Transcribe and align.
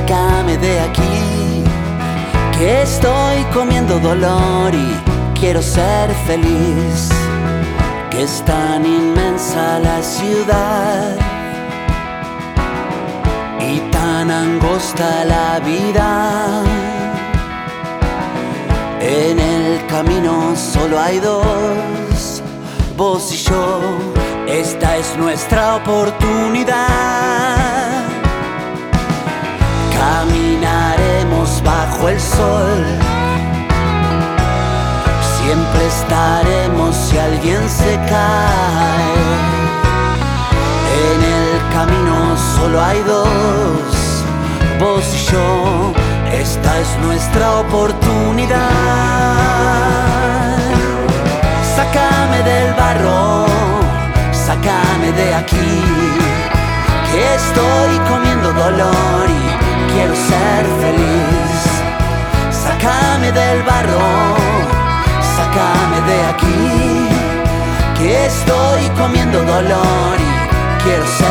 sácame 0.00 0.56
de 0.56 0.80
aquí, 0.80 1.64
que 2.56 2.82
estoy 2.82 3.44
comiendo 3.52 3.98
dolor 3.98 4.74
y 4.74 5.38
quiero 5.38 5.62
ser 5.62 6.10
feliz, 6.26 7.08
que 8.10 8.22
es 8.22 8.42
tan 8.44 8.84
inmensa 8.84 9.78
la 9.78 10.02
ciudad 10.02 11.16
y 13.60 13.80
tan 13.90 14.30
angosta 14.30 15.24
la 15.24 15.60
vida. 15.60 16.62
En 19.00 19.38
el 19.38 19.86
camino 19.86 20.54
solo 20.56 20.98
hay 20.98 21.18
dos, 21.20 22.42
vos 22.96 23.32
y 23.32 23.36
yo, 23.36 23.80
esta 24.46 24.96
es 24.96 25.16
nuestra 25.16 25.76
oportunidad. 25.76 27.19
Sol, 32.20 32.84
siempre 35.38 35.86
estaremos 35.86 36.94
si 36.94 37.18
alguien 37.18 37.68
se 37.68 37.96
cae. 38.08 39.60
En 41.02 41.20
el 41.38 41.50
camino 41.72 42.36
solo 42.56 42.82
hay 42.82 43.00
dos, 43.02 44.24
vos 44.78 45.04
y 45.14 45.32
yo, 45.32 45.92
esta 46.32 46.78
es 46.78 46.88
nuestra 47.02 47.60
oportunidad. 47.60 48.58
Sácame 51.76 52.42
del 52.42 52.74
barro, 52.74 53.46
sácame 54.32 55.12
de 55.12 55.34
aquí, 55.34 55.82
que 57.10 57.34
estoy 57.34 57.98
comiendo 58.10 58.52
dolor 58.52 59.24
y 59.28 59.69
del 63.50 63.62
barro, 63.64 63.98
sácame 65.36 66.00
de 66.10 66.18
aquí, 66.32 67.08
que 67.98 68.26
estoy 68.26 68.88
comiendo 68.96 69.42
dolor 69.42 70.16
y 70.18 70.82
quiero 70.84 71.06
ser 71.06 71.29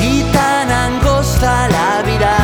y 0.00 0.22
tan 0.32 0.70
angosta 0.70 1.68
la 1.68 2.02
vida. 2.02 2.36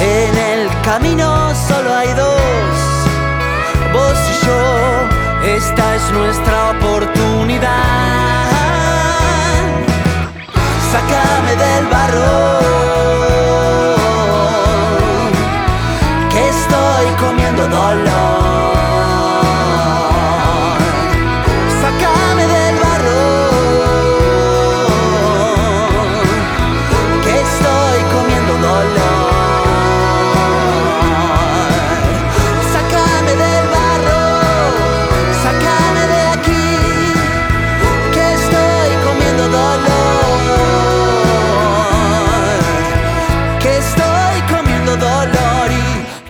En 0.00 0.36
el 0.36 0.68
camino 0.82 1.37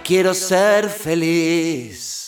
quiero 0.09 0.33
ser 0.33 0.89
feliz. 0.89 2.28